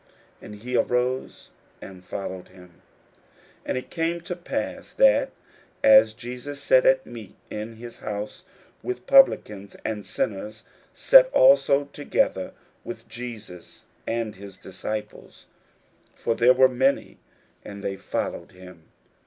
And 0.41 0.55
he 0.55 0.75
arose 0.75 1.51
and 1.79 2.03
followed 2.03 2.47
him. 2.47 2.81
41:002:015 3.67 3.67
And 3.67 3.77
it 3.77 3.89
came 3.91 4.21
to 4.21 4.35
pass, 4.35 4.91
that, 4.93 5.29
as 5.83 6.15
Jesus 6.15 6.59
sat 6.59 6.87
at 6.87 7.05
meat 7.05 7.35
in 7.51 7.75
his 7.75 7.99
house, 7.99 8.41
many 8.81 8.99
publicans 9.01 9.75
and 9.85 10.03
sinners 10.03 10.63
sat 10.95 11.31
also 11.31 11.83
together 11.93 12.53
with 12.83 13.07
Jesus 13.09 13.85
and 14.07 14.37
his 14.37 14.57
disciples: 14.57 15.45
for 16.15 16.33
there 16.33 16.53
were 16.53 16.67
many, 16.67 17.19
and 17.63 17.83
they 17.83 17.95
followed 17.95 18.53
him. 18.53 18.85